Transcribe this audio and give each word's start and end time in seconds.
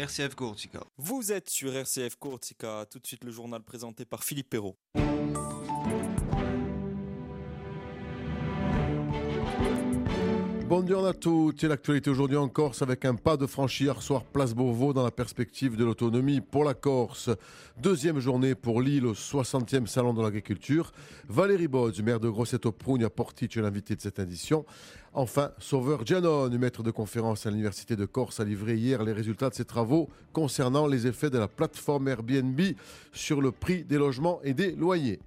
RCF 0.00 0.34
Corsica. 0.34 0.80
Vous 0.96 1.30
êtes 1.30 1.50
sur 1.50 1.76
RCF 1.76 2.16
Corsica, 2.16 2.86
tout 2.90 2.98
de 2.98 3.06
suite 3.06 3.22
le 3.22 3.30
journal 3.30 3.62
présenté 3.62 4.06
par 4.06 4.24
Philippe 4.24 4.48
Perrault. 4.48 4.78
Bonjour 10.70 11.04
à 11.04 11.12
tous. 11.12 11.60
L'actualité 11.64 12.10
aujourd'hui 12.10 12.36
en 12.36 12.48
Corse 12.48 12.80
avec 12.80 13.04
un 13.04 13.16
pas 13.16 13.36
de 13.36 13.44
franchi 13.44 13.82
hier 13.82 14.00
soir 14.00 14.22
place 14.22 14.54
Beauvau 14.54 14.92
dans 14.92 15.02
la 15.02 15.10
perspective 15.10 15.76
de 15.76 15.84
l'autonomie 15.84 16.40
pour 16.40 16.62
la 16.62 16.74
Corse. 16.74 17.28
Deuxième 17.82 18.20
journée 18.20 18.54
pour 18.54 18.80
l'île 18.80 19.04
au 19.06 19.14
60e 19.14 19.88
salon 19.88 20.14
de 20.14 20.22
l'agriculture. 20.22 20.92
Valérie 21.28 21.66
Bodge, 21.66 22.00
maire 22.02 22.20
de 22.20 22.28
Grosseto 22.28 22.70
Prugna 22.70 23.10
Portici, 23.10 23.58
est 23.58 23.62
l'invité 23.62 23.96
de 23.96 24.00
cette 24.00 24.20
édition. 24.20 24.64
Enfin, 25.12 25.50
Sauveur 25.58 26.06
Gianon, 26.06 26.48
maître 26.50 26.84
de 26.84 26.92
conférence 26.92 27.46
à 27.46 27.50
l'Université 27.50 27.96
de 27.96 28.04
Corse, 28.04 28.38
a 28.38 28.44
livré 28.44 28.76
hier 28.76 29.02
les 29.02 29.12
résultats 29.12 29.50
de 29.50 29.54
ses 29.54 29.64
travaux 29.64 30.08
concernant 30.32 30.86
les 30.86 31.08
effets 31.08 31.30
de 31.30 31.38
la 31.38 31.48
plateforme 31.48 32.06
Airbnb 32.06 32.60
sur 33.12 33.40
le 33.40 33.50
prix 33.50 33.82
des 33.82 33.98
logements 33.98 34.38
et 34.44 34.54
des 34.54 34.70
loyers. 34.76 35.18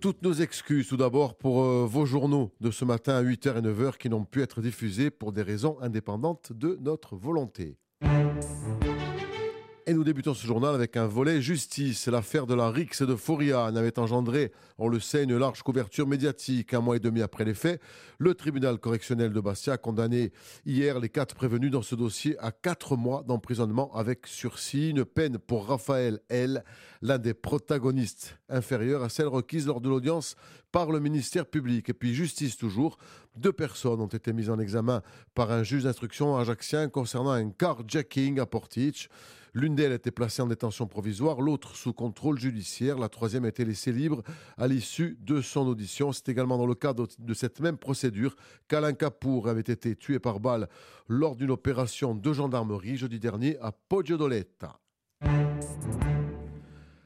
Toutes 0.00 0.22
nos 0.22 0.34
excuses 0.34 0.88
tout 0.88 0.96
d'abord 0.98 1.36
pour 1.36 1.62
euh, 1.62 1.86
vos 1.86 2.04
journaux 2.04 2.52
de 2.60 2.70
ce 2.70 2.84
matin 2.84 3.14
à 3.14 3.22
8h 3.22 3.58
et 3.58 3.62
9h 3.62 3.96
qui 3.96 4.10
n'ont 4.10 4.24
pu 4.24 4.42
être 4.42 4.60
diffusés 4.60 5.10
pour 5.10 5.32
des 5.32 5.42
raisons 5.42 5.78
indépendantes 5.80 6.52
de 6.52 6.78
notre 6.80 7.16
volonté. 7.16 7.78
Et 9.88 9.94
nous 9.94 10.02
débutons 10.02 10.34
ce 10.34 10.44
journal 10.44 10.74
avec 10.74 10.96
un 10.96 11.06
volet 11.06 11.40
justice. 11.40 12.08
L'affaire 12.08 12.48
de 12.48 12.54
la 12.54 12.70
Rix 12.70 13.02
de 13.02 13.14
Foria 13.14 13.66
avait 13.66 14.00
engendré, 14.00 14.50
on 14.78 14.88
le 14.88 14.98
sait, 14.98 15.22
une 15.22 15.38
large 15.38 15.62
couverture 15.62 16.08
médiatique. 16.08 16.74
Un 16.74 16.80
mois 16.80 16.96
et 16.96 16.98
demi 16.98 17.22
après 17.22 17.44
les 17.44 17.54
faits, 17.54 17.80
le 18.18 18.34
tribunal 18.34 18.78
correctionnel 18.78 19.32
de 19.32 19.38
Bastia 19.38 19.74
a 19.74 19.78
condamné 19.78 20.32
hier 20.64 20.98
les 20.98 21.08
quatre 21.08 21.36
prévenus 21.36 21.70
dans 21.70 21.82
ce 21.82 21.94
dossier 21.94 22.36
à 22.40 22.50
quatre 22.50 22.96
mois 22.96 23.22
d'emprisonnement 23.22 23.94
avec 23.94 24.26
sursis. 24.26 24.90
Une 24.90 25.04
peine 25.04 25.38
pour 25.38 25.68
Raphaël 25.68 26.18
L, 26.30 26.64
l'un 27.00 27.18
des 27.18 27.32
protagonistes, 27.32 28.40
inférieure 28.48 29.04
à 29.04 29.08
celle 29.08 29.28
requise 29.28 29.68
lors 29.68 29.80
de 29.80 29.88
l'audience 29.88 30.34
par 30.72 30.90
le 30.90 30.98
ministère 30.98 31.46
public. 31.46 31.90
Et 31.90 31.94
puis 31.94 32.12
justice 32.12 32.56
toujours, 32.56 32.98
deux 33.36 33.52
personnes 33.52 34.00
ont 34.00 34.08
été 34.08 34.32
mises 34.32 34.50
en 34.50 34.58
examen 34.58 35.02
par 35.36 35.52
un 35.52 35.62
juge 35.62 35.84
d'instruction 35.84 36.36
ajaxien 36.36 36.88
concernant 36.88 37.30
un 37.30 37.50
carjacking 37.50 38.40
à 38.40 38.46
Portich. 38.46 39.08
L'une 39.56 39.74
d'elles 39.74 39.92
était 39.92 40.10
placée 40.10 40.42
en 40.42 40.48
détention 40.48 40.86
provisoire, 40.86 41.40
l'autre 41.40 41.76
sous 41.76 41.94
contrôle 41.94 42.38
judiciaire. 42.38 42.98
La 42.98 43.08
troisième 43.08 43.46
a 43.46 43.48
été 43.48 43.64
laissée 43.64 43.90
libre 43.90 44.22
à 44.58 44.68
l'issue 44.68 45.16
de 45.22 45.40
son 45.40 45.66
audition. 45.66 46.12
C'est 46.12 46.28
également 46.28 46.58
dans 46.58 46.66
le 46.66 46.74
cadre 46.74 47.08
de 47.18 47.32
cette 47.32 47.60
même 47.60 47.78
procédure 47.78 48.36
qu'Alain 48.68 48.92
Capour 48.92 49.48
avait 49.48 49.62
été 49.62 49.96
tué 49.96 50.18
par 50.18 50.40
balle 50.40 50.68
lors 51.08 51.36
d'une 51.36 51.50
opération 51.50 52.14
de 52.14 52.32
gendarmerie 52.34 52.98
jeudi 52.98 53.18
dernier 53.18 53.56
à 53.62 53.72
Poggiodoletta. 53.72 54.78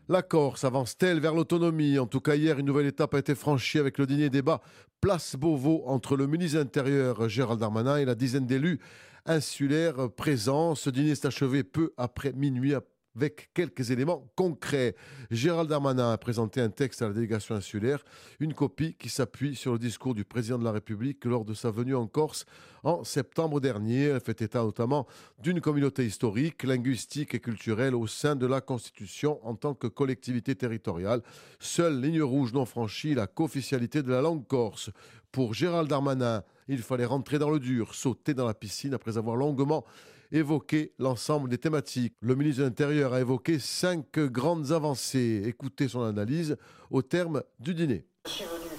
La 0.08 0.22
Corse 0.22 0.64
avance-t-elle 0.64 1.20
vers 1.20 1.36
l'autonomie? 1.36 2.00
En 2.00 2.06
tout 2.08 2.20
cas, 2.20 2.34
hier, 2.34 2.58
une 2.58 2.66
nouvelle 2.66 2.86
étape 2.86 3.14
a 3.14 3.20
été 3.20 3.36
franchie 3.36 3.78
avec 3.78 3.96
le 3.96 4.06
dîner 4.06 4.28
débat 4.28 4.60
Place 5.00 5.36
Beauvau 5.36 5.84
entre 5.86 6.16
le 6.16 6.26
ministre 6.26 6.58
intérieur 6.58 7.28
Gérald 7.28 7.60
Darmanin 7.60 7.98
et 7.98 8.04
la 8.04 8.16
dizaine 8.16 8.46
d'élus 8.46 8.80
insulaires 9.26 10.10
présents. 10.10 10.74
Ce 10.74 10.90
dîner 10.90 11.14
s'est 11.14 11.26
achevé 11.26 11.62
peu 11.64 11.92
après 11.96 12.32
minuit 12.32 12.74
avec 13.16 13.50
quelques 13.54 13.90
éléments 13.90 14.30
concrets. 14.36 14.94
Gérald 15.30 15.68
Darmanin 15.68 16.12
a 16.12 16.18
présenté 16.18 16.60
un 16.60 16.70
texte 16.70 17.02
à 17.02 17.08
la 17.08 17.14
délégation 17.14 17.54
insulaire, 17.54 18.04
une 18.38 18.54
copie 18.54 18.94
qui 18.94 19.08
s'appuie 19.08 19.56
sur 19.56 19.72
le 19.72 19.78
discours 19.78 20.14
du 20.14 20.24
président 20.24 20.58
de 20.58 20.64
la 20.64 20.72
République 20.72 21.24
lors 21.24 21.44
de 21.44 21.54
sa 21.54 21.70
venue 21.70 21.94
en 21.94 22.06
Corse 22.06 22.44
en 22.82 23.04
septembre 23.04 23.60
dernier. 23.60 24.04
Elle 24.04 24.20
fait 24.20 24.40
état 24.42 24.62
notamment 24.62 25.06
d'une 25.38 25.60
communauté 25.60 26.06
historique, 26.06 26.62
linguistique 26.62 27.34
et 27.34 27.40
culturelle 27.40 27.94
au 27.94 28.06
sein 28.06 28.36
de 28.36 28.46
la 28.46 28.60
Constitution 28.60 29.40
en 29.46 29.54
tant 29.54 29.74
que 29.74 29.86
collectivité 29.86 30.54
territoriale. 30.54 31.22
Seule 31.58 32.00
ligne 32.00 32.22
rouge 32.22 32.52
non 32.52 32.64
franchie, 32.64 33.14
la 33.14 33.26
co-officialité 33.26 34.02
de 34.02 34.10
la 34.10 34.22
langue 34.22 34.46
corse. 34.46 34.90
Pour 35.32 35.54
Gérald 35.54 35.88
Darmanin, 35.88 36.42
il 36.70 36.82
fallait 36.82 37.04
rentrer 37.04 37.38
dans 37.38 37.50
le 37.50 37.58
dur, 37.58 37.94
sauter 37.96 38.32
dans 38.32 38.46
la 38.46 38.54
piscine 38.54 38.94
après 38.94 39.18
avoir 39.18 39.34
longuement 39.34 39.84
évoqué 40.30 40.92
l'ensemble 41.00 41.48
des 41.48 41.58
thématiques. 41.58 42.14
Le 42.20 42.36
ministre 42.36 42.60
de 42.60 42.66
l'Intérieur 42.66 43.12
a 43.12 43.20
évoqué 43.20 43.58
cinq 43.58 44.20
grandes 44.20 44.70
avancées. 44.70 45.42
Écoutez 45.44 45.88
son 45.88 46.02
analyse 46.02 46.56
au 46.92 47.02
terme 47.02 47.42
du 47.58 47.74
dîner. 47.74 48.06
Je 48.26 48.30
suis 48.30 48.44
venu 48.44 48.70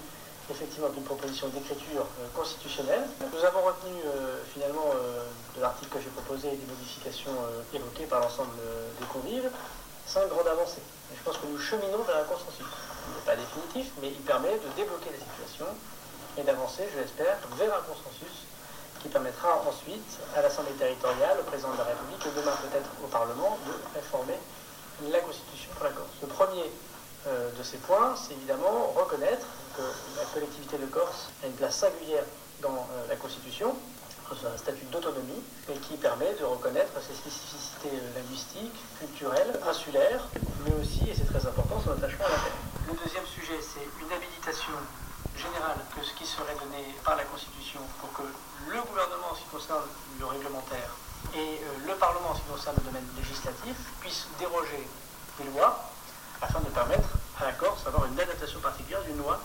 effectivement 0.50 0.88
d'une 0.88 1.02
proposition 1.02 1.48
d'écriture 1.48 2.08
euh, 2.20 2.26
constitutionnelle. 2.34 3.04
Nous 3.20 3.44
avons 3.44 3.60
retenu 3.60 3.92
euh, 4.06 4.40
finalement 4.54 4.88
euh, 4.94 5.26
de 5.56 5.60
l'article 5.60 5.92
que 5.92 6.02
j'ai 6.02 6.10
proposé 6.10 6.48
des 6.48 6.66
modifications 6.66 7.36
évoquées 7.74 8.06
par 8.06 8.20
l'ensemble 8.20 8.56
des 8.98 9.06
convives 9.06 9.50
cinq 10.06 10.28
grandes 10.28 10.48
avancées. 10.48 10.80
Et 11.12 11.16
je 11.16 11.22
pense 11.22 11.36
que 11.36 11.46
nous 11.46 11.58
cheminons 11.58 12.02
vers 12.08 12.24
un 12.24 12.24
consensus. 12.24 12.64
Il 12.64 13.12
n'est 13.12 13.26
pas 13.26 13.36
définitif, 13.36 13.92
mais 14.00 14.08
il 14.08 14.24
permet 14.24 14.56
de 14.56 14.68
débloquer 14.76 15.12
la 15.12 15.20
situation 15.20 15.66
et 16.38 16.42
d'avancer, 16.42 16.88
je 16.94 17.00
l'espère, 17.00 17.36
vers 17.56 17.74
un 17.74 17.82
consensus 17.82 18.46
qui 19.02 19.08
permettra 19.08 19.62
ensuite 19.66 20.18
à 20.36 20.42
l'Assemblée 20.42 20.72
territoriale, 20.72 21.38
au 21.40 21.44
président 21.44 21.72
de 21.72 21.78
la 21.78 21.84
République 21.84 22.24
et 22.26 22.40
demain 22.40 22.54
peut-être 22.62 22.90
au 23.02 23.08
Parlement 23.08 23.58
de 23.66 23.72
réformer 23.94 24.38
la 25.10 25.18
Constitution 25.20 25.70
pour 25.74 25.84
la 25.84 25.90
Corse. 25.90 26.14
Le 26.22 26.28
premier 26.28 26.70
euh, 27.26 27.50
de 27.58 27.62
ces 27.62 27.78
points, 27.78 28.14
c'est 28.16 28.34
évidemment 28.34 28.94
reconnaître 28.94 29.46
que 29.76 29.82
la 30.16 30.24
collectivité 30.32 30.78
de 30.78 30.86
Corse 30.86 31.30
a 31.42 31.46
une 31.46 31.54
place 31.54 31.76
singulière 31.76 32.24
dans 32.60 32.86
euh, 32.94 33.08
la 33.08 33.16
Constitution, 33.16 33.74
un 34.32 34.56
statut 34.56 34.86
d'autonomie, 34.86 35.42
et 35.68 35.76
qui 35.78 35.96
permet 35.96 36.32
de 36.40 36.44
reconnaître 36.44 36.92
ses 37.06 37.14
spécificités 37.14 37.92
euh, 37.92 38.18
linguistiques, 38.18 38.80
culturelles, 38.98 39.60
insulaires, 39.68 40.24
mais 40.64 40.72
aussi, 40.80 41.10
et 41.10 41.14
c'est 41.14 41.26
très 41.26 41.46
important, 41.46 41.82
son 41.84 41.92
attachement 41.92 42.24
à 42.24 42.30
la 42.30 42.36
terre. 42.36 42.58
Le 42.88 42.94
deuxième 42.96 43.26
sujet, 43.26 43.60
c'est 43.60 43.84
une 44.00 44.10
habilitation 44.10 44.72
général 45.36 45.76
que 45.94 46.04
ce 46.04 46.12
qui 46.14 46.26
serait 46.26 46.54
donné 46.54 46.94
par 47.04 47.16
la 47.16 47.24
Constitution 47.24 47.80
pour 48.00 48.12
que 48.12 48.22
le 48.68 48.80
gouvernement, 48.82 49.32
en 49.32 49.34
ce 49.34 49.40
qui 49.40 49.48
concerne 49.48 49.84
le 50.18 50.26
réglementaire, 50.26 50.90
et 51.34 51.38
euh, 51.38 51.86
le 51.86 51.94
Parlement, 51.94 52.30
en 52.30 52.34
ce 52.34 52.40
qui 52.40 52.50
concerne 52.50 52.76
le 52.78 52.84
domaine 52.90 53.06
législatif, 53.16 53.76
puissent 54.00 54.26
déroger 54.38 54.86
des 55.38 55.44
lois 55.50 55.90
afin 56.40 56.60
de 56.60 56.68
permettre 56.68 57.08
à 57.40 57.46
la 57.46 57.52
Corse 57.52 57.84
d'avoir 57.84 58.06
une 58.06 58.18
adaptation 58.18 58.60
particulière 58.60 59.02
d'une 59.02 59.18
loi 59.18 59.40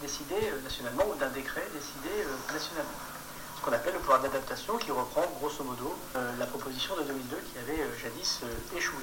décidée 0.00 0.50
euh, 0.52 0.60
nationalement 0.62 1.04
ou 1.10 1.14
d'un 1.16 1.30
décret 1.30 1.66
décidé 1.74 2.24
euh, 2.24 2.52
nationalement. 2.52 3.00
Ce 3.56 3.64
qu'on 3.64 3.72
appelle 3.72 3.94
le 3.94 4.00
pouvoir 4.00 4.20
d'adaptation 4.20 4.76
qui 4.78 4.90
reprend 4.92 5.24
grosso 5.40 5.64
modo 5.64 5.96
la 6.14 6.46
proposition 6.46 6.94
de 6.96 7.02
2002 7.02 7.36
qui 7.36 7.58
avait 7.58 7.98
jadis 7.98 8.42
échoué. 8.76 9.02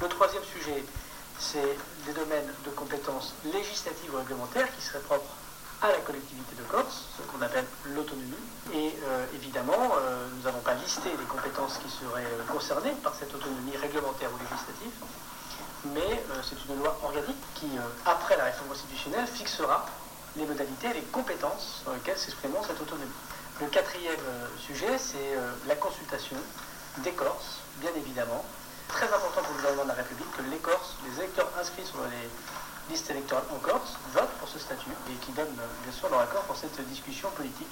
Le 0.00 0.08
troisième 0.08 0.42
sujet, 0.42 0.82
c'est 1.38 1.76
des 2.06 2.12
domaines 2.14 2.50
de 2.64 2.70
compétences 2.70 3.34
législatives 3.44 4.12
ou 4.12 4.16
réglementaires 4.16 4.74
qui 4.74 4.82
seraient 4.82 5.00
propres 5.00 5.36
à 5.82 5.88
la 5.88 5.98
collectivité 5.98 6.54
de 6.56 6.62
Corse, 6.64 7.04
ce 7.16 7.22
qu'on 7.22 7.40
appelle 7.42 7.64
l'autonomie. 7.94 8.44
Et 8.74 8.94
euh, 9.04 9.24
évidemment, 9.34 9.96
euh, 9.96 10.28
nous 10.36 10.42
n'avons 10.42 10.60
pas 10.60 10.74
listé 10.74 11.08
les 11.08 11.24
compétences 11.24 11.78
qui 11.78 11.88
seraient 11.88 12.24
euh, 12.24 12.52
concernées 12.52 12.92
par 13.02 13.14
cette 13.14 13.34
autonomie 13.34 13.76
réglementaire 13.76 14.28
ou 14.32 14.38
législative, 14.38 14.92
mais 15.94 16.22
c'est 16.42 16.56
une 16.68 16.78
loi 16.78 16.98
organique 17.02 17.40
qui, 17.54 17.70
après 18.04 18.36
la 18.36 18.44
réforme 18.44 18.68
constitutionnelle, 18.68 19.26
fixera 19.26 19.86
les 20.36 20.44
modalités 20.44 20.92
les 20.92 21.00
compétences 21.04 21.80
sur 21.82 21.92
lesquelles 21.94 22.18
s'exprimeront 22.18 22.62
cette 22.62 22.78
autonomie. 22.82 23.10
Le 23.62 23.66
quatrième 23.68 24.20
sujet, 24.58 24.98
c'est 24.98 25.38
la 25.66 25.76
consultation 25.76 26.36
des 26.98 27.12
Corses, 27.12 27.60
bien 27.80 27.92
évidemment. 27.96 28.44
Très 28.88 29.06
important 29.06 29.40
pour 29.40 29.52
le 29.52 29.56
gouvernement 29.56 29.84
de 29.84 29.88
la 29.88 29.94
République 29.94 30.30
que 30.36 30.42
les 30.50 30.58
Corses, 30.58 30.96
les 31.08 31.18
électeurs 31.20 31.48
inscrits 31.58 31.86
sur 31.86 32.02
les 32.04 32.28
liste 32.90 33.10
électorale 33.10 33.44
en 33.54 33.58
Corse 33.58 33.96
vote 34.12 34.30
pour 34.38 34.48
ce 34.48 34.58
statut 34.58 34.90
et 35.08 35.24
qui 35.24 35.32
donne 35.32 35.46
bien 35.54 35.92
sûr 35.92 36.10
leur 36.10 36.20
accord 36.20 36.42
pour 36.42 36.56
cette 36.56 36.80
discussion 36.88 37.28
politique 37.36 37.70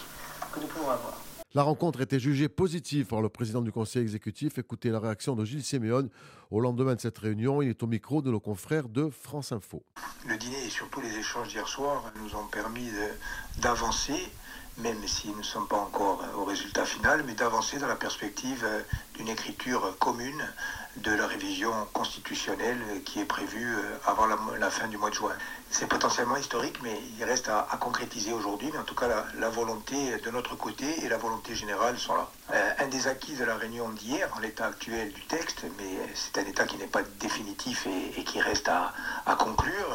que 0.52 0.60
nous 0.60 0.66
pouvons 0.68 0.90
avoir. 0.90 1.20
La 1.54 1.62
rencontre 1.62 2.02
était 2.02 2.20
jugée 2.20 2.48
positive 2.48 3.06
par 3.06 3.20
le 3.20 3.28
président 3.28 3.62
du 3.62 3.72
conseil 3.72 4.02
exécutif. 4.02 4.58
Écoutez 4.58 4.90
la 4.90 5.00
réaction 5.00 5.34
de 5.34 5.44
Gilles 5.44 5.64
Séméon 5.64 6.08
au 6.50 6.60
lendemain 6.60 6.94
de 6.94 7.00
cette 7.00 7.18
réunion. 7.18 7.62
Il 7.62 7.70
est 7.70 7.82
au 7.82 7.86
micro 7.86 8.22
de 8.22 8.30
nos 8.30 8.38
confrères 8.38 8.88
de 8.88 9.08
France 9.08 9.50
Info. 9.50 9.82
Le 10.26 10.36
dîner 10.36 10.66
et 10.66 10.70
surtout 10.70 11.00
les 11.00 11.16
échanges 11.16 11.48
d'hier 11.48 11.66
soir 11.66 12.12
nous 12.22 12.36
ont 12.36 12.46
permis 12.46 12.90
d'avancer, 13.56 14.30
même 14.76 15.04
si 15.06 15.28
nous 15.28 15.38
ne 15.38 15.42
sommes 15.42 15.66
pas 15.66 15.78
encore 15.78 16.22
au 16.36 16.44
résultat 16.44 16.84
final, 16.84 17.24
mais 17.26 17.34
d'avancer 17.34 17.78
dans 17.78 17.88
la 17.88 17.96
perspective 17.96 18.64
d'une 19.14 19.28
écriture 19.28 19.96
commune 19.98 20.44
de 21.02 21.12
la 21.12 21.26
révision 21.26 21.72
constitutionnelle 21.92 22.78
qui 23.04 23.20
est 23.20 23.24
prévue 23.24 23.76
avant 24.06 24.26
la, 24.26 24.70
fin 24.70 24.88
du 24.88 24.96
mois 24.96 25.10
de 25.10 25.14
juin. 25.14 25.32
C'est 25.70 25.86
potentiellement 25.86 26.36
historique, 26.36 26.78
mais 26.82 26.98
il 27.18 27.24
reste 27.24 27.48
à, 27.48 27.66
concrétiser 27.78 28.32
aujourd'hui. 28.32 28.70
Mais 28.72 28.78
en 28.78 28.84
tout 28.84 28.94
cas, 28.94 29.08
la, 29.38 29.48
volonté 29.48 30.16
de 30.18 30.30
notre 30.30 30.56
côté 30.56 31.04
et 31.04 31.08
la 31.08 31.18
volonté 31.18 31.54
générale 31.54 31.98
sont 31.98 32.14
là. 32.14 32.28
un 32.78 32.86
des 32.86 33.06
acquis 33.06 33.34
de 33.34 33.44
la 33.44 33.56
réunion 33.56 33.88
d'hier, 33.90 34.28
en 34.36 34.40
l'état 34.40 34.66
actuel 34.66 35.12
du 35.12 35.22
texte, 35.22 35.64
mais 35.78 35.90
c'est 36.14 36.38
un 36.38 36.44
état 36.44 36.64
qui 36.64 36.76
n'est 36.76 36.86
pas 36.86 37.02
définitif 37.20 37.86
et, 38.16 38.24
qui 38.24 38.40
reste 38.40 38.68
à, 38.68 38.92
conclure, 39.36 39.88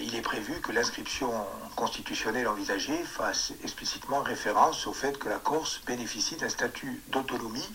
il 0.00 0.14
est 0.14 0.22
prévu 0.22 0.60
que 0.60 0.72
l'inscription 0.72 1.32
constitutionnelle 1.76 2.48
envisagée 2.48 3.02
fasse 3.04 3.52
explicitement 3.62 4.20
référence 4.22 4.86
au 4.86 4.92
fait 4.92 5.18
que 5.18 5.28
la 5.28 5.38
Corse 5.38 5.80
bénéficie 5.86 6.36
d'un 6.36 6.48
statut 6.48 7.00
d'autonomie. 7.08 7.68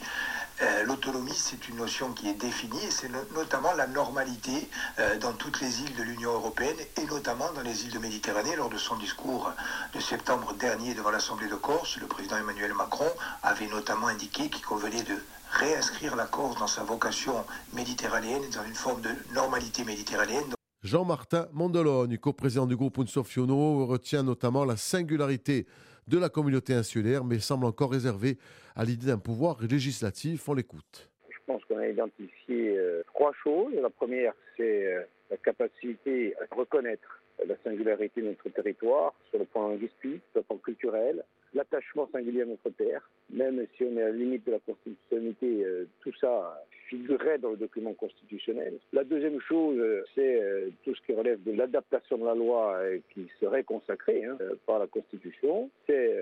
Euh, 0.61 0.83
l'autonomie, 0.83 1.33
c'est 1.33 1.67
une 1.67 1.77
notion 1.77 2.13
qui 2.13 2.29
est 2.29 2.35
définie 2.35 2.83
et 2.85 2.91
c'est 2.91 3.09
notamment 3.33 3.73
la 3.73 3.87
normalité 3.87 4.69
euh, 4.99 5.17
dans 5.17 5.33
toutes 5.33 5.59
les 5.61 5.81
îles 5.81 5.95
de 5.95 6.03
l'Union 6.03 6.33
européenne 6.33 6.75
et 7.01 7.05
notamment 7.05 7.51
dans 7.53 7.61
les 7.61 7.85
îles 7.85 7.91
de 7.91 7.99
Méditerranée. 7.99 8.55
Lors 8.55 8.69
de 8.69 8.77
son 8.77 8.95
discours 8.97 9.51
de 9.93 9.99
septembre 9.99 10.53
dernier 10.53 10.93
devant 10.93 11.09
l'Assemblée 11.11 11.47
de 11.49 11.55
Corse, 11.55 11.97
le 11.97 12.05
président 12.05 12.37
Emmanuel 12.37 12.73
Macron 12.73 13.09
avait 13.41 13.67
notamment 13.67 14.07
indiqué 14.07 14.49
qu'il 14.49 14.63
convenait 14.63 15.03
de 15.03 15.17
réinscrire 15.51 16.15
la 16.15 16.25
Corse 16.25 16.59
dans 16.59 16.67
sa 16.67 16.83
vocation 16.83 17.45
méditerranéenne, 17.73 18.43
dans 18.53 18.63
une 18.63 18.75
forme 18.75 19.01
de 19.01 19.11
normalité 19.33 19.83
méditerranéenne. 19.83 20.53
Jean-Martin 20.83 21.47
Mondologne, 21.53 22.17
coprésident 22.17 22.65
du 22.65 22.75
groupe 22.75 22.99
Unsofiono, 22.99 23.85
retient 23.85 24.21
notamment 24.21 24.65
la 24.65 24.77
singularité 24.77 25.65
de 26.07 26.17
la 26.17 26.29
communauté 26.29 26.73
insulaire, 26.73 27.23
mais 27.23 27.39
semble 27.39 27.65
encore 27.65 27.91
réservé 27.91 28.37
à 28.75 28.85
l'idée 28.85 29.07
d'un 29.07 29.17
pouvoir 29.17 29.61
législatif. 29.61 30.47
On 30.49 30.53
l'écoute. 30.53 31.09
Je 31.29 31.37
pense 31.45 31.63
qu'on 31.65 31.77
a 31.77 31.87
identifié 31.87 32.77
euh, 32.77 33.03
trois 33.07 33.31
choses. 33.43 33.73
La 33.81 33.89
première, 33.89 34.33
c'est 34.57 34.87
euh, 34.87 35.03
la 35.33 35.37
capacité 35.37 36.35
à 36.37 36.55
reconnaître 36.55 37.19
la 37.47 37.55
singularité 37.63 38.21
de 38.21 38.27
notre 38.27 38.49
territoire 38.49 39.15
sur 39.31 39.39
le 39.39 39.45
plan 39.45 39.69
linguistique, 39.69 40.21
sur 40.31 40.41
le 40.41 40.43
plan 40.43 40.57
culturel, 40.57 41.23
l'attachement 41.55 42.07
singulier 42.11 42.43
à 42.43 42.45
notre 42.45 42.69
terre, 42.69 43.09
même 43.31 43.65
si 43.75 43.83
on 43.83 43.97
est 43.97 44.03
à 44.03 44.09
la 44.09 44.15
limite 44.15 44.45
de 44.45 44.51
la 44.51 44.59
constitutionnalité, 44.59 45.65
euh, 45.65 45.85
tout 46.01 46.13
ça 46.21 46.63
figurerait 46.87 47.39
dans 47.39 47.49
le 47.49 47.57
document 47.57 47.93
constitutionnel. 47.93 48.77
La 48.91 49.03
deuxième 49.03 49.41
chose, 49.41 49.75
euh, 49.79 50.03
c'est 50.13 50.39
euh, 50.39 50.69
tout 50.83 50.93
ce 50.93 51.01
qui 51.01 51.13
relève 51.13 51.41
de 51.41 51.51
l'adaptation 51.51 52.19
de 52.19 52.25
la 52.25 52.35
loi 52.35 52.79
qui 53.09 53.27
serait 53.39 53.63
consacrée 53.63 54.23
hein, 54.25 54.37
par 54.67 54.77
la 54.77 54.85
Constitution. 54.85 55.71
C'est, 55.87 56.15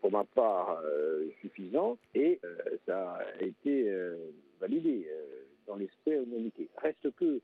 pour 0.00 0.12
ma 0.12 0.22
part, 0.22 0.80
suffisant 1.40 1.98
et 2.14 2.38
ça 2.86 3.18
a 3.18 3.42
été 3.42 3.90
validé 4.60 5.08
dans 5.66 5.76
l'esprit 5.76 6.12
unanimité. 6.12 6.68
Reste 6.76 7.10
que 7.16 7.40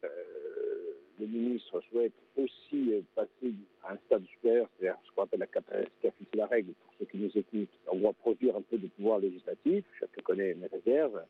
le 1.21 1.27
ministre 1.27 1.81
souhaite 1.91 2.13
aussi 2.37 3.05
passer 3.15 3.53
à 3.85 3.93
un 3.93 3.97
stade 4.07 4.25
supérieur, 4.27 4.69
c'est-à-dire 4.79 4.99
ce 5.05 5.15
qu'on 5.15 5.23
appelle 5.23 5.41
la 5.41 5.47
capacité 5.47 6.11
à 6.35 6.37
la 6.37 6.47
règle 6.47 6.73
pour 6.73 6.95
ceux 6.99 7.05
qui 7.07 7.19
nous 7.19 7.31
écoutent. 7.35 7.69
On 7.93 7.97
doit 7.97 8.13
produire 8.15 8.57
un 8.57 8.63
peu 8.63 8.79
de 8.79 8.87
pouvoir 8.89 9.19
législatif. 9.19 9.85
Chacun 9.99 10.23
connaît 10.23 10.55
mes 10.55 10.67
réserves. 10.67 11.21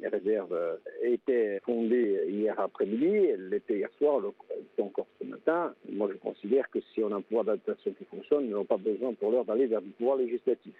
Mes 0.00 0.08
réserves 0.08 0.56
étaient 1.02 1.60
fondées 1.60 2.24
hier 2.28 2.58
après-midi, 2.58 3.04
elles 3.06 3.48
l'étaient 3.50 3.78
hier 3.78 3.90
soir, 3.98 4.22
elles 4.50 4.64
sont 4.76 4.84
encore 4.84 5.06
ce 5.20 5.26
matin. 5.26 5.74
Moi, 5.90 6.08
je 6.10 6.16
considère 6.16 6.70
que 6.70 6.78
si 6.94 7.02
on 7.02 7.12
a 7.12 7.16
un 7.16 7.20
pouvoir 7.20 7.44
d'adaptation 7.44 7.92
qui 7.92 8.04
fonctionne, 8.04 8.44
nous 8.44 8.50
n'avons 8.50 8.64
pas 8.64 8.78
besoin 8.78 9.12
pour 9.12 9.30
l'heure 9.30 9.44
d'aller 9.44 9.66
vers 9.66 9.82
du 9.82 9.90
pouvoir 9.90 10.16
législatif 10.16 10.74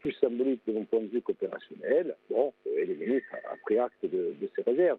plus 0.00 0.12
symbolique 0.20 0.60
de 0.66 0.72
mon 0.72 0.84
point 0.84 1.00
de 1.00 1.06
vue 1.06 1.22
qu'opérationnel. 1.22 2.14
Bon, 2.28 2.52
et 2.66 2.84
le 2.84 2.94
ministre 2.94 3.28
a 3.50 3.56
pris 3.64 3.78
acte 3.78 4.02
de, 4.02 4.34
de 4.38 4.48
ces 4.54 4.62
réserves. 4.62 4.98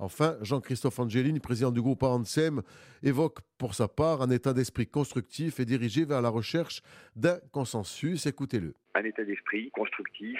Enfin, 0.00 0.38
Jean-Christophe 0.40 0.98
Angelini, 0.98 1.40
président 1.40 1.70
du 1.70 1.82
groupe 1.82 2.02
ANSEM, 2.02 2.62
évoque 3.02 3.40
pour 3.58 3.74
sa 3.74 3.86
part 3.86 4.22
un 4.22 4.30
état 4.30 4.54
d'esprit 4.54 4.86
constructif 4.86 5.60
et 5.60 5.66
dirigé 5.66 6.06
vers 6.06 6.22
la 6.22 6.30
recherche 6.30 6.80
d'un 7.16 7.38
consensus. 7.52 8.24
Écoutez-le. 8.24 8.74
Un 8.94 9.04
état 9.04 9.24
d'esprit 9.24 9.70
constructif, 9.72 10.38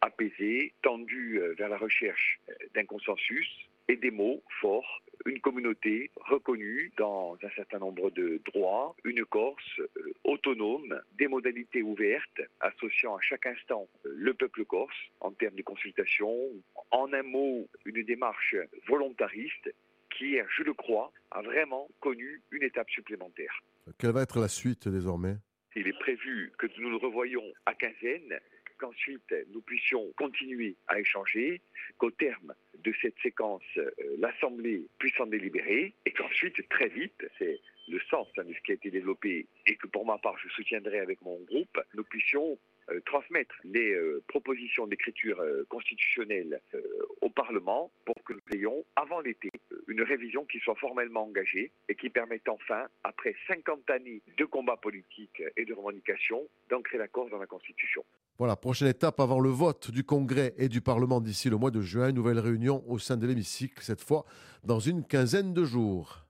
apaisé, 0.00 0.72
tendu 0.82 1.38
euh, 1.38 1.54
vers 1.58 1.68
la 1.68 1.76
recherche 1.76 2.40
euh, 2.48 2.54
d'un 2.74 2.86
consensus 2.86 3.48
et 3.88 3.96
des 3.96 4.10
mots 4.10 4.42
forts, 4.62 5.02
une 5.26 5.40
communauté 5.40 6.10
reconnue 6.16 6.92
dans 6.96 7.36
un 7.42 7.50
certain 7.50 7.78
nombre 7.78 8.10
de 8.10 8.40
droits, 8.52 8.94
une 9.04 9.24
Corse 9.24 9.80
euh, 9.80 10.12
autonome, 10.24 11.00
des 11.18 11.28
modalités 11.28 11.82
ouvertes 11.82 12.40
associant 12.60 13.16
à 13.16 13.20
chaque 13.20 13.46
instant 13.46 13.88
euh, 14.06 14.12
le 14.14 14.34
peuple 14.34 14.64
corse 14.64 14.96
en 15.20 15.32
termes 15.32 15.54
de 15.54 15.62
consultation, 15.62 16.34
en 16.90 17.12
un 17.12 17.22
mot, 17.22 17.68
une 17.84 18.02
démarche 18.02 18.56
volontariste 18.86 19.72
qui, 20.16 20.36
je 20.56 20.62
le 20.62 20.74
crois, 20.74 21.12
a 21.30 21.42
vraiment 21.42 21.88
connu 22.00 22.42
une 22.50 22.62
étape 22.62 22.90
supplémentaire. 22.90 23.62
Quelle 23.98 24.12
va 24.12 24.22
être 24.22 24.40
la 24.40 24.48
suite 24.48 24.88
désormais? 24.88 25.36
Il 25.74 25.88
est 25.88 25.98
prévu 25.98 26.52
que 26.58 26.66
nous 26.78 26.90
nous 26.90 26.98
revoyons 26.98 27.44
à 27.64 27.74
quinzaine 27.74 28.38
qu'ensuite 28.78 29.34
nous 29.52 29.62
puissions 29.62 30.12
continuer 30.16 30.76
à 30.88 30.98
échanger, 30.98 31.60
qu'au 31.98 32.10
terme 32.10 32.52
de 32.82 32.92
cette 33.00 33.18
séquence, 33.22 33.62
euh, 33.76 33.90
l'Assemblée 34.18 34.86
puisse 34.98 35.18
en 35.20 35.26
délibérer, 35.26 35.94
et 36.04 36.12
qu'ensuite, 36.12 36.68
très 36.68 36.88
vite, 36.88 37.26
c'est 37.38 37.60
le 37.88 38.00
sens 38.10 38.28
hein, 38.38 38.44
de 38.44 38.52
ce 38.54 38.60
qui 38.60 38.72
a 38.72 38.74
été 38.74 38.90
développé, 38.90 39.46
et 39.66 39.76
que 39.76 39.86
pour 39.86 40.06
ma 40.06 40.18
part, 40.18 40.38
je 40.38 40.48
soutiendrai 40.50 41.00
avec 41.00 41.20
mon 41.22 41.38
groupe, 41.40 41.80
nous 41.94 42.04
puissions 42.04 42.58
euh, 42.90 43.00
transmettre 43.06 43.54
les 43.64 43.92
euh, 43.92 44.22
propositions 44.28 44.86
d'écriture 44.86 45.42
constitutionnelle 45.68 46.60
au 47.20 47.30
Parlement 47.30 47.92
pour 48.04 48.16
que 48.24 48.32
nous 48.32 48.56
ayons, 48.56 48.84
avant 48.96 49.20
l'été, 49.20 49.50
une 49.88 50.02
révision 50.02 50.44
qui 50.44 50.58
soit 50.58 50.74
formellement 50.76 51.24
engagée 51.24 51.70
et 51.88 51.94
qui 51.94 52.10
permette 52.10 52.48
enfin, 52.48 52.86
après 53.04 53.34
50 53.46 53.88
années 53.90 54.22
de 54.36 54.44
combat 54.44 54.76
politique 54.76 55.42
et 55.56 55.64
de 55.64 55.74
revendication, 55.74 56.48
d'ancrer 56.68 56.98
l'accord 56.98 57.28
dans 57.30 57.38
la 57.38 57.46
Constitution. 57.46 58.04
Voilà, 58.42 58.56
prochaine 58.56 58.88
étape 58.88 59.20
avant 59.20 59.38
le 59.38 59.50
vote 59.50 59.92
du 59.92 60.02
Congrès 60.02 60.52
et 60.58 60.68
du 60.68 60.80
Parlement 60.80 61.20
d'ici 61.20 61.48
le 61.48 61.56
mois 61.56 61.70
de 61.70 61.80
juin. 61.80 62.10
Nouvelle 62.10 62.40
réunion 62.40 62.82
au 62.88 62.98
sein 62.98 63.16
de 63.16 63.24
l'hémicycle, 63.24 63.80
cette 63.84 64.00
fois 64.00 64.24
dans 64.64 64.80
une 64.80 65.04
quinzaine 65.04 65.54
de 65.54 65.64
jours. 65.64 66.26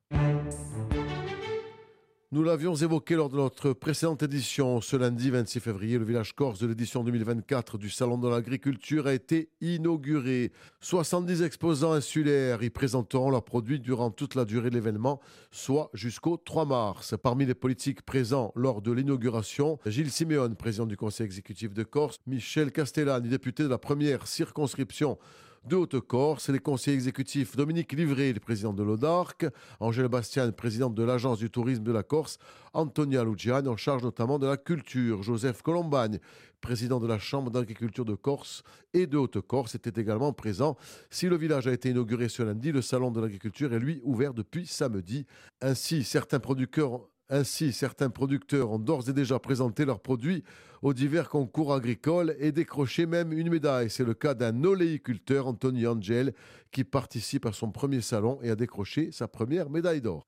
Nous 2.35 2.43
l'avions 2.43 2.75
évoqué 2.75 3.15
lors 3.15 3.29
de 3.29 3.37
notre 3.37 3.75
précédente 3.75 4.23
édition. 4.23 4.81
Ce 4.81 4.97
lundi 4.97 5.29
26 5.29 5.61
février, 5.61 5.99
le 5.99 6.07
village 6.07 6.33
corse 6.33 6.59
de 6.61 6.67
l'édition 6.67 7.05
2024 7.05 7.77
du 7.77 7.91
Salon 7.91 8.17
de 8.17 8.27
l'agriculture 8.27 9.07
a 9.07 9.13
été 9.13 9.51
inauguré. 9.61 10.51
70 10.81 11.43
exposants 11.43 11.93
insulaires 11.93 12.63
y 12.63 12.71
présenteront 12.71 13.29
leurs 13.29 13.45
produits 13.45 13.81
durant 13.81 14.11
toute 14.11 14.35
la 14.35 14.47
durée 14.47 14.71
de 14.71 14.77
l'événement, 14.77 15.21
soit 15.51 15.91
jusqu'au 15.93 16.39
3 16.39 16.65
mars. 16.65 17.15
Parmi 17.23 17.45
les 17.45 17.55
politiques 17.55 18.01
présents 18.01 18.51
lors 18.57 18.81
de 18.81 18.93
l'inauguration, 18.93 19.79
Gilles 19.85 20.11
Siméon, 20.11 20.55
président 20.55 20.87
du 20.87 20.97
conseil 20.97 21.27
exécutif 21.27 21.75
de 21.75 21.83
Corse, 21.83 22.19
Michel 22.27 22.73
Castellani, 22.73 23.29
député 23.29 23.63
de 23.63 23.69
la 23.69 23.77
première 23.77 24.27
circonscription 24.27 25.19
de 25.65 25.77
Haute-Corse, 25.77 26.49
les 26.49 26.59
conseillers 26.59 26.97
exécutifs 26.97 27.57
Dominique 27.57 27.93
Livré, 27.93 28.33
le 28.33 28.41
président 28.41 28.73
de 28.73 28.83
l'ODARC, 28.83 29.47
Angèle 29.81 30.09
Bastian, 30.09 30.51
présidente 30.53 30.95
de 30.95 31.03
l'Agence 31.05 31.39
du 31.39 31.51
tourisme 31.51 31.85
de 31.85 31.93
la 31.93 32.03
Corse, 32.03 32.39
Antonia 32.73 33.23
Luciani, 33.23 33.69
en 33.69 33.77
charge 33.77 34.03
notamment 34.03 34.39
de 34.39 34.47
la 34.47 34.57
culture, 34.57 35.23
Joseph 35.23 35.63
Colombagne, 35.63 36.19
président 36.61 36.99
de 36.99 37.07
la 37.07 37.19
Chambre 37.19 37.51
d'agriculture 37.51 38.05
de 38.05 38.15
Corse 38.15 38.63
et 38.93 39.07
de 39.07 39.17
Haute-Corse, 39.17 39.75
était 39.75 40.01
également 40.01 40.33
présent. 40.33 40.77
Si 41.11 41.29
le 41.29 41.37
village 41.37 41.67
a 41.69 41.73
été 41.73 41.91
inauguré 41.91 42.29
ce 42.29 42.43
lundi, 42.43 42.73
le 42.73 42.83
salon 42.83 43.11
de 43.11 43.21
l'agriculture 43.21 43.73
est 43.73 43.79
lui 43.79 44.01
ouvert 44.05 44.35
depuis 44.35 44.67
samedi. 44.67 45.27
Ainsi, 45.61 46.03
certains 46.03 46.41
producteurs 46.41 47.09
ainsi, 47.33 47.73
certains 47.73 48.11
producteurs 48.11 48.71
ont 48.71 48.79
d'ores 48.79 49.09
et 49.09 49.13
déjà 49.13 49.39
présenté 49.39 49.85
leurs 49.85 50.01
produits 50.01 50.45
aux 50.83 50.93
divers 50.93 51.31
concours 51.31 51.73
agricoles 51.73 52.37
et 52.39 52.53
décroché 52.53 53.07
même 53.07 53.33
une 53.33 53.49
médaille. 53.49 53.89
C'est 53.89 54.05
le 54.05 54.15
cas 54.15 54.35
d'un 54.35 54.65
oléiculteur, 54.65 55.47
Anthony 55.47 55.87
Angel, 55.87 56.35
qui 56.71 56.85
participe 56.85 57.47
à 57.47 57.53
son 57.53 57.71
premier 57.71 58.03
salon 58.03 58.39
et 58.43 58.51
a 58.51 58.55
décroché 58.55 59.11
sa 59.13 59.29
première 59.29 59.71
médaille 59.71 60.03
d'or. 60.03 60.27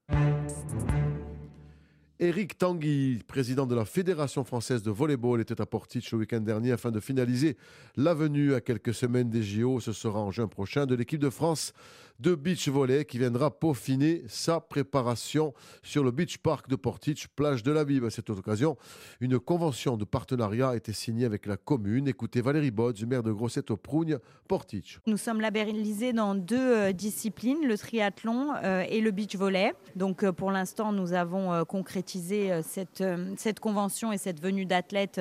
Éric 2.21 2.57
Tanguy, 2.57 3.23
président 3.27 3.67
de 3.67 3.75
la 3.75 3.85
Fédération 3.85 4.45
française 4.45 4.83
de 4.83 4.91
volleyball, 4.91 5.41
était 5.41 5.61
à 5.61 5.67
Portich 5.67 6.11
le 6.13 6.19
week-end 6.19 6.41
dernier 6.41 6.73
afin 6.73 6.91
de 6.91 7.01
finaliser 7.01 7.59
la 7.97 8.15
venue 8.15 8.55
à 8.55 8.61
quelques 8.61 8.95
semaines 8.95 9.29
des 9.29 9.43
JO. 9.43 9.81
Ce 9.81 9.93
sera 9.93 10.21
en 10.21 10.31
juin 10.31 10.47
prochain 10.47 10.87
de 10.87 10.95
l'équipe 10.95 11.21
de 11.21 11.29
France 11.29 11.75
de 12.21 12.35
beach 12.35 12.69
volley 12.69 13.05
qui 13.05 13.19
viendra 13.19 13.51
peaufiner 13.51 14.23
sa 14.29 14.61
préparation 14.61 15.53
sur 15.83 16.05
le 16.05 16.11
beach 16.11 16.39
park 16.39 16.69
de 16.69 16.77
Portich, 16.77 17.29
plage 17.29 17.63
de 17.63 17.73
la 17.73 17.85
Bible. 17.85 18.07
À 18.07 18.11
cette 18.11 18.31
occasion, 18.31 18.77
une 19.21 19.39
convention 19.39 19.97
de 19.97 20.05
partenariat 20.05 20.71
a 20.71 20.77
été 20.77 20.93
signée 20.93 21.25
avec 21.25 21.47
la 21.47 21.57
commune. 21.57 22.07
Écoutez 22.07 22.41
Valérie 22.41 22.71
Bodz, 22.71 23.05
maire 23.05 23.23
de 23.23 23.33
Grosseto-Prougne, 23.33 24.19
Portich. 24.47 25.01
Nous 25.07 25.17
sommes 25.17 25.41
labellisés 25.41 26.13
dans 26.13 26.35
deux 26.35 26.57
euh, 26.57 26.93
disciplines, 26.93 27.67
le 27.67 27.77
triathlon 27.77 28.55
euh, 28.63 28.85
et 28.89 29.01
le 29.01 29.11
beach 29.11 29.35
volley. 29.37 29.75
Donc 29.97 30.23
euh, 30.23 30.33
pour 30.33 30.51
l'instant, 30.51 30.93
nous 30.93 31.13
avons 31.13 31.65
concrétisé 31.65 32.63
cette, 32.63 33.03
cette 33.37 33.61
convention 33.61 34.13
et 34.13 34.19
cette 34.19 34.41
venue 34.41 34.67
d'athlètes 34.67 35.21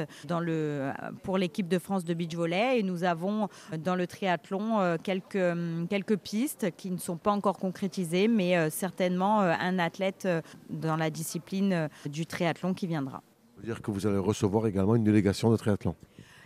pour 1.23 1.37
l'équipe 1.37 1.67
de 1.67 1.79
France 1.79 2.03
de 2.03 2.13
beach 2.13 2.35
volley. 2.35 2.79
Et 2.79 2.83
nous 2.83 3.03
avons 3.03 3.49
dans 3.77 3.95
le 3.95 4.07
triathlon 4.07 4.97
quelques, 5.03 5.87
quelques 5.89 6.17
pistes 6.17 6.67
qui 6.75 6.82
ne 6.91 6.97
sont 6.97 7.17
pas 7.17 7.31
encore 7.31 7.57
concrétisés, 7.57 8.27
mais 8.27 8.69
certainement 8.69 9.39
un 9.41 9.79
athlète 9.79 10.27
dans 10.69 10.95
la 10.95 11.09
discipline 11.09 11.89
du 12.05 12.25
triathlon 12.25 12.73
qui 12.73 12.87
viendra. 12.87 13.23
Ça 13.55 13.61
veut 13.61 13.65
dire 13.67 13.81
que 13.81 13.91
vous 13.91 14.07
allez 14.07 14.17
recevoir 14.17 14.67
également 14.67 14.95
une 14.95 15.03
délégation 15.03 15.51
de 15.51 15.57
triathlon 15.57 15.95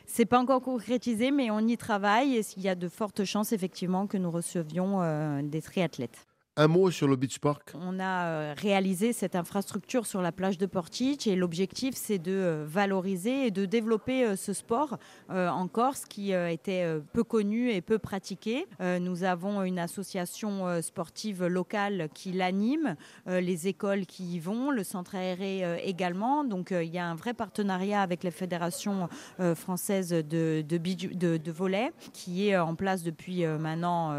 c'est 0.10 0.26
pas 0.26 0.40
encore 0.40 0.62
concrétisé, 0.62 1.32
mais 1.32 1.52
on 1.52 1.60
y 1.60 1.76
travaille 1.76 2.38
et 2.38 2.42
il 2.56 2.64
y 2.64 2.70
a 2.70 2.76
de 2.76 2.88
fortes 2.88 3.26
chances 3.26 3.52
effectivement 3.52 4.08
que 4.08 4.18
nous 4.18 4.32
recevions 4.32 5.02
des 5.44 5.62
triathlètes. 5.62 6.26
Un 6.60 6.68
mot 6.68 6.90
sur 6.90 7.08
le 7.08 7.16
Beach 7.16 7.38
Park? 7.38 7.74
On 7.76 8.00
a 8.00 8.26
euh, 8.26 8.56
réalisé 8.58 9.14
cette 9.14 9.36
infrastructure 9.36 10.08
sur 10.08 10.24
la 10.24 10.32
plage 10.32 10.58
de 10.58 10.66
Portich 10.66 11.28
et 11.28 11.36
l'objectif 11.36 11.94
c'est 11.96 12.18
de 12.18 12.32
euh, 12.32 12.66
valoriser 12.68 13.46
et 13.46 13.52
de 13.52 13.66
développer 13.66 14.26
euh, 14.26 14.36
ce 14.36 14.54
sport 14.54 14.98
en 15.30 15.68
Corse 15.68 16.06
qui 16.06 16.32
était 16.32 16.86
peu 17.14 17.24
connu 17.24 17.70
et 17.70 17.82
peu 17.82 18.00
pratiqué. 18.00 18.66
Nous 18.80 19.24
avons 19.24 19.62
une 19.64 19.78
association 19.78 20.82
sportive 20.82 21.46
locale 21.46 22.08
qui 22.14 22.32
l'anime, 22.32 22.96
les 23.26 23.68
écoles 23.68 24.06
qui 24.06 24.24
y 24.36 24.40
vont, 24.40 24.72
le 24.72 24.84
centre 24.84 25.16
aéré 25.16 25.82
également. 25.84 26.46
Donc 26.46 26.72
il 26.72 26.90
y 26.90 26.98
a 26.98 27.06
un 27.06 27.16
vrai 27.16 27.34
partenariat 27.34 28.02
avec 28.02 28.24
la 28.24 28.32
Fédération 28.32 29.10
française 29.56 30.10
de, 30.10 30.64
de, 30.66 31.38
de 31.38 31.52
volet 31.52 31.92
qui 32.14 32.48
est 32.48 32.58
en 32.58 32.76
place 32.76 33.04
depuis 33.04 33.46
maintenant 33.46 34.14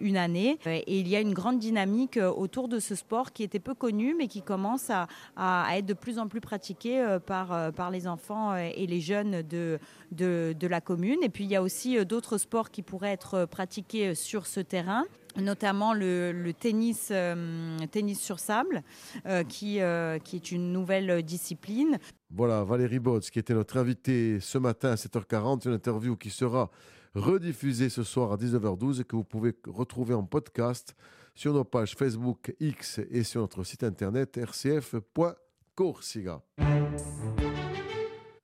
une 0.00 0.16
année 0.16 0.58
et 0.66 0.98
il 0.98 1.06
y 1.06 1.14
a 1.14 1.20
une 1.20 1.34
grande 1.34 1.60
dynamique 1.60 1.77
euh, 2.16 2.30
autour 2.30 2.68
de 2.68 2.78
ce 2.78 2.94
sport 2.94 3.32
qui 3.32 3.42
était 3.42 3.58
peu 3.58 3.74
connu, 3.74 4.14
mais 4.16 4.28
qui 4.28 4.42
commence 4.42 4.90
à, 4.90 5.06
être 5.76 5.86
de 5.86 5.94
plus 5.94 6.18
en 6.18 6.28
plus 6.28 6.40
pratiqué 6.40 7.00
euh, 7.00 7.18
par, 7.18 7.52
euh, 7.52 7.70
par 7.70 7.90
les 7.90 8.06
enfants 8.06 8.56
et 8.56 8.86
les 8.86 9.00
jeunes 9.00 9.42
de, 9.42 9.78
de, 10.12 10.66
la 10.66 10.80
commune. 10.80 11.18
Et 11.22 11.28
puis 11.28 11.44
il 11.44 11.50
y 11.50 11.56
a 11.56 11.62
aussi 11.62 12.04
d'autres 12.04 12.38
sports 12.38 12.70
qui 12.70 12.82
pourraient 12.82 13.12
être 13.12 13.46
pratiqués 13.46 14.14
sur 14.14 14.46
ce 14.46 14.60
terrain 14.60 15.04
notamment 15.36 15.92
le, 15.92 16.50
tennis, 16.58 17.12
tennis 17.92 18.20
sur 18.20 18.40
sable, 18.40 18.82
qui, 19.48 19.78
qui 20.24 20.36
est 20.36 20.50
une 20.50 20.72
nouvelle 20.72 21.22
discipline. 21.22 21.98
Voilà, 22.30 22.64
Valérie 22.64 22.98
Botz, 22.98 23.30
qui 23.30 23.38
était 23.38 23.54
notre 23.54 23.76
invitée 23.76 24.40
ce 24.40 24.58
matin 24.58 24.90
à 24.90 24.94
7h40, 24.96 25.68
une 25.68 25.74
interview 25.74 26.16
qui 26.16 26.30
sera 26.30 26.70
rediffusée 27.14 27.88
ce 27.88 28.02
soir 28.02 28.32
à 28.32 28.36
19h12 28.36 29.00
et 29.00 29.04
que 29.04 29.16
vous 29.16 29.24
pouvez 29.24 29.54
retrouver 29.66 30.14
en 30.14 30.24
podcast 30.24 30.94
sur 31.38 31.54
nos 31.54 31.62
pages 31.62 31.94
Facebook, 31.94 32.52
X 32.58 33.00
et 33.12 33.22
sur 33.22 33.40
notre 33.42 33.62
site 33.62 33.84
internet 33.84 34.40
rcf.corsiga. 34.44 36.42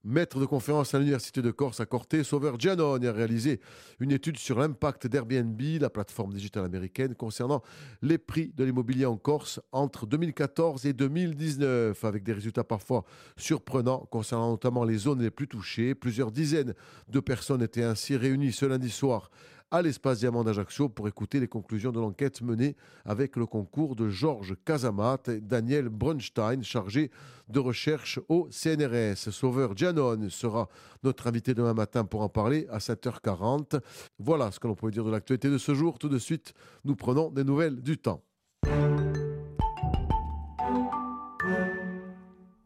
Maître 0.05 0.39
de 0.39 0.45
conférence 0.45 0.95
à 0.95 1.01
l'Université 1.01 1.43
de 1.43 1.51
Corse 1.51 1.81
à 1.81 1.87
Corté, 1.87 2.23
Sauveur 2.23 2.61
Giannone 2.61 3.05
a 3.05 3.11
réalisé 3.11 3.59
une 3.99 4.13
étude 4.13 4.37
sur 4.37 4.61
l'impact 4.61 5.09
d'Airbnb, 5.09 5.61
la 5.81 5.91
plateforme 5.91 6.35
digitale 6.35 6.67
américaine, 6.67 7.17
concernant 7.17 7.63
les 8.01 8.19
prix 8.19 8.53
de 8.55 8.63
l'immobilier 8.63 9.07
en 9.07 9.17
Corse 9.17 9.61
entre 9.73 10.07
2014 10.07 10.87
et 10.87 10.93
2019, 10.93 12.05
avec 12.05 12.23
des 12.23 12.35
résultats 12.35 12.63
parfois 12.63 13.05
surprenants 13.37 14.07
concernant 14.13 14.51
notamment 14.51 14.85
les 14.85 14.99
zones 14.99 15.21
les 15.21 15.33
plus 15.33 15.49
touchées. 15.49 15.97
Plusieurs 15.97 16.31
dizaines 16.31 16.75
de 17.09 17.19
personnes 17.19 17.63
étaient 17.63 17.83
ainsi 17.83 18.17
réunies 18.17 18.53
ce 18.53 18.67
lundi 18.67 18.91
soir 18.91 19.31
à 19.75 19.83
l'espace 19.83 20.21
Diamant 20.21 20.45
d'Ajaccio 20.45 20.89
pour 20.89 21.09
écouter 21.09 21.41
les 21.41 21.49
conclusions 21.49 21.91
de 21.91 21.99
l'enquête 21.99 22.43
menée 22.43 22.77
avec 23.05 23.35
le 23.35 23.45
concours 23.45 23.97
de 23.97 24.09
Georges 24.09 24.55
Casamat 24.65 25.19
et 25.27 25.41
Daniel 25.41 25.89
Brunstein, 25.89 26.63
chargé 26.63 27.11
de 27.49 27.59
recherche 27.59 28.21
au 28.29 28.47
CNRS. 28.53 29.33
Sauveur 29.33 29.77
Gianon 29.77 30.29
sera 30.31 30.69
notre 31.03 31.27
invité 31.27 31.55
demain 31.55 31.75
matin 31.75 32.05
pour 32.05 32.21
en 32.21 32.29
parler 32.29 32.69
à 32.71 32.79
7h40. 32.79 33.81
Voilà 34.21 34.53
ce 34.53 34.61
que 34.61 34.69
l'on 34.69 34.77
peut 34.77 34.93
dire 34.93 35.05
de 35.05 35.11
l'actualité 35.11 35.51
de 35.51 35.59
ce 35.59 35.75
jour. 35.75 35.99
Tout 35.99 36.09
de 36.09 36.19
suite, 36.19 36.55
nous 36.85 36.95
prenons 36.95 37.33
des 37.33 37.43
nouvelles 37.43 37.83
du 37.83 37.99
temps. 37.99 38.23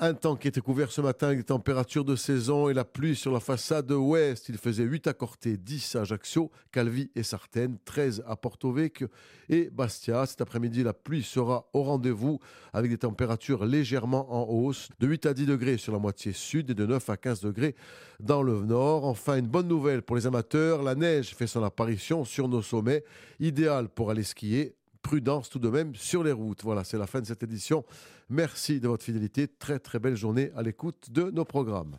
Un 0.08 0.14
temps 0.14 0.36
qui 0.36 0.48
était 0.48 0.62
couvert 0.62 0.90
ce 0.90 1.02
matin 1.02 1.26
avec 1.26 1.40
des 1.40 1.44
températures 1.44 2.02
de 2.06 2.16
saison 2.16 2.70
et 2.70 2.72
la 2.72 2.86
pluie 2.86 3.14
sur 3.14 3.30
la 3.30 3.40
façade 3.40 3.92
ouest. 3.92 4.48
Il 4.48 4.56
faisait 4.56 4.84
8 4.84 5.06
à 5.06 5.12
Corté, 5.12 5.58
10 5.58 5.96
à 5.96 6.00
Ajaccio, 6.00 6.50
Calvi 6.72 7.10
et 7.14 7.22
Sartène, 7.22 7.76
13 7.84 8.24
à 8.26 8.34
Porto 8.34 8.72
Vecchio 8.72 9.08
et 9.50 9.68
Bastia. 9.68 10.24
Cet 10.24 10.40
après-midi, 10.40 10.82
la 10.82 10.94
pluie 10.94 11.22
sera 11.22 11.68
au 11.74 11.82
rendez-vous 11.82 12.38
avec 12.72 12.90
des 12.90 12.96
températures 12.96 13.66
légèrement 13.66 14.32
en 14.32 14.50
hausse, 14.50 14.88
de 14.98 15.06
8 15.06 15.26
à 15.26 15.34
10 15.34 15.44
degrés 15.44 15.76
sur 15.76 15.92
la 15.92 15.98
moitié 15.98 16.32
sud 16.32 16.70
et 16.70 16.74
de 16.74 16.86
9 16.86 17.10
à 17.10 17.18
15 17.18 17.42
degrés 17.42 17.76
dans 18.18 18.42
le 18.42 18.62
nord. 18.62 19.04
Enfin, 19.04 19.36
une 19.36 19.46
bonne 19.46 19.68
nouvelle 19.68 20.00
pour 20.00 20.16
les 20.16 20.26
amateurs, 20.26 20.82
la 20.82 20.94
neige 20.94 21.34
fait 21.34 21.46
son 21.46 21.62
apparition 21.62 22.24
sur 22.24 22.48
nos 22.48 22.62
sommets, 22.62 23.04
idéal 23.40 23.90
pour 23.90 24.10
aller 24.10 24.22
skier 24.22 24.77
prudence 25.08 25.48
tout 25.48 25.58
de 25.58 25.70
même 25.70 25.94
sur 25.94 26.22
les 26.22 26.32
routes. 26.32 26.62
Voilà, 26.62 26.84
c'est 26.84 26.98
la 26.98 27.06
fin 27.06 27.22
de 27.22 27.24
cette 27.24 27.42
édition. 27.42 27.82
Merci 28.28 28.78
de 28.78 28.88
votre 28.88 29.02
fidélité. 29.02 29.48
Très 29.48 29.78
très 29.78 29.98
belle 29.98 30.16
journée 30.16 30.50
à 30.54 30.60
l'écoute 30.60 31.10
de 31.10 31.30
nos 31.30 31.46
programmes. 31.46 31.96